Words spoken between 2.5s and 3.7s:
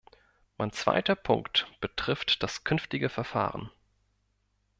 künftige Verfahren.